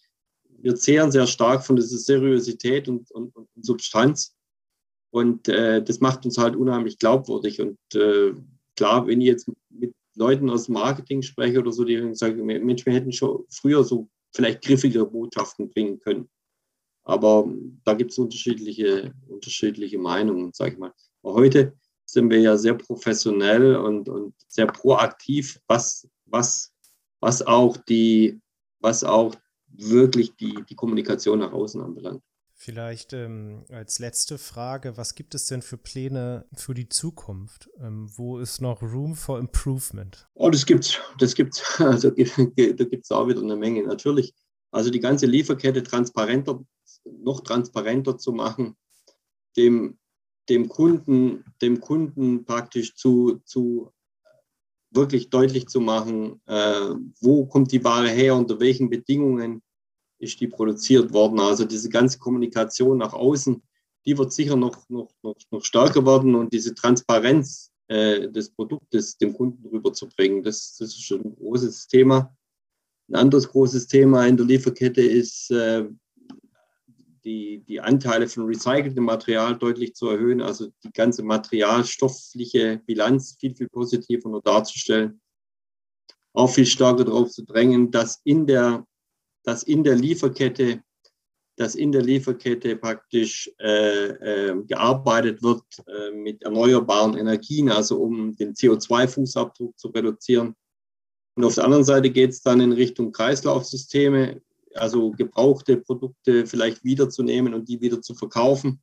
[0.63, 4.37] wir zehren sehr stark von dieser Seriosität und, und, und Substanz.
[5.11, 7.61] Und äh, das macht uns halt unheimlich glaubwürdig.
[7.61, 8.33] Und äh,
[8.77, 12.93] klar, wenn ich jetzt mit Leuten aus Marketing spreche oder so, die sagen, Mensch, wir
[12.93, 16.29] hätten schon früher so vielleicht griffige Botschaften bringen können.
[17.05, 17.51] Aber
[17.85, 20.93] da gibt es unterschiedliche, unterschiedliche Meinungen, sage ich mal.
[21.23, 26.73] Aber heute sind wir ja sehr professionell und, und sehr proaktiv, was, was,
[27.21, 28.41] was auch die,
[28.81, 29.35] was auch
[29.73, 32.23] wirklich die, die Kommunikation nach außen anbelangt.
[32.63, 37.71] Vielleicht ähm, als letzte Frage, was gibt es denn für Pläne für die Zukunft?
[37.81, 40.29] Ähm, wo ist noch Room for Improvement?
[40.35, 41.63] Oh, das gibt's, das gibt's.
[41.81, 43.83] Also da gibt es auch wieder eine Menge.
[43.83, 44.35] Natürlich,
[44.73, 46.63] also die ganze Lieferkette transparenter,
[47.05, 48.77] noch transparenter zu machen,
[49.57, 49.99] dem,
[50.51, 53.91] dem Kunden, dem Kunden praktisch zu, zu
[54.91, 59.63] wirklich deutlich zu machen, äh, wo kommt die Ware her, unter welchen Bedingungen
[60.19, 61.41] ist die produziert worden.
[61.41, 63.63] Also diese ganze Kommunikation nach außen,
[64.07, 69.17] die wird sicher noch, noch, noch, noch stärker werden und diese Transparenz äh, des Produktes
[69.17, 72.37] dem Kunden rüberzubringen, das, das ist schon ein großes Thema.
[73.09, 75.89] Ein anderes großes Thema in der Lieferkette ist, äh,
[77.25, 83.55] die, die Anteile von recyceltem Material deutlich zu erhöhen, also die ganze materialstoffliche Bilanz viel,
[83.55, 85.21] viel positiver nur darzustellen.
[86.33, 88.87] Auch viel stärker darauf zu drängen, dass in der,
[89.45, 90.83] dass in der Lieferkette,
[91.57, 98.35] dass in der Lieferkette praktisch äh, äh, gearbeitet wird äh, mit erneuerbaren Energien, also um
[98.37, 100.55] den CO2-Fußabdruck zu reduzieren.
[101.37, 104.41] Und auf der anderen Seite geht es dann in Richtung Kreislaufsysteme,
[104.75, 108.81] also gebrauchte Produkte vielleicht wiederzunehmen und die wieder zu verkaufen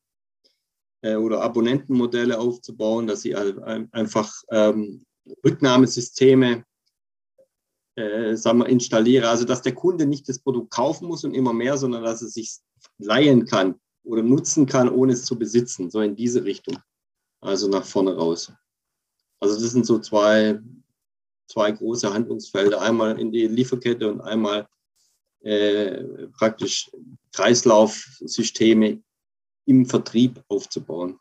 [1.01, 5.05] äh, oder Abonnentenmodelle aufzubauen, dass sie einfach ähm,
[5.45, 6.65] Rücknahmesysteme
[7.97, 11.53] äh, sagen wir, installiere, also dass der Kunde nicht das Produkt kaufen muss und immer
[11.53, 12.59] mehr, sondern dass er sich
[12.99, 16.77] leihen kann oder nutzen kann, ohne es zu besitzen, so in diese Richtung,
[17.41, 18.51] also nach vorne raus.
[19.39, 20.59] Also das sind so zwei,
[21.47, 24.67] zwei große Handlungsfelder, einmal in die Lieferkette und einmal
[25.47, 26.91] äh, praktisch
[27.31, 29.01] Kreislaufsysteme
[29.65, 31.17] im Vertrieb aufzubauen.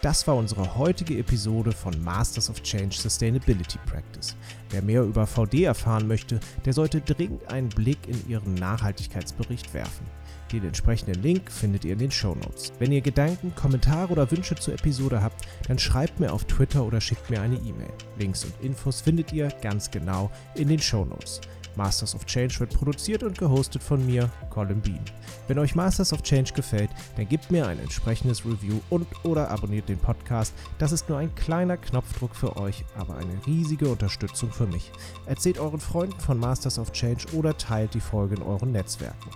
[0.00, 4.36] Das war unsere heutige Episode von Masters of Change Sustainability Practice.
[4.70, 10.06] Wer mehr über VD erfahren möchte, der sollte dringend einen Blick in ihren Nachhaltigkeitsbericht werfen.
[10.52, 12.72] Den entsprechenden Link findet ihr in den Show Notes.
[12.78, 17.00] Wenn ihr Gedanken, Kommentare oder Wünsche zur Episode habt, dann schreibt mir auf Twitter oder
[17.00, 17.92] schickt mir eine E-Mail.
[18.18, 21.40] Links und Infos findet ihr ganz genau in den Show Notes.
[21.78, 25.00] Masters of Change wird produziert und gehostet von mir, Colin Bean.
[25.46, 29.88] Wenn euch Masters of Change gefällt, dann gebt mir ein entsprechendes Review und oder abonniert
[29.88, 30.52] den Podcast.
[30.78, 34.90] Das ist nur ein kleiner Knopfdruck für euch, aber eine riesige Unterstützung für mich.
[35.26, 39.30] Erzählt euren Freunden von Masters of Change oder teilt die Folge in euren Netzwerken.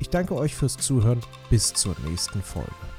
[0.00, 1.20] Ich danke euch fürs Zuhören.
[1.48, 2.95] Bis zur nächsten Folge.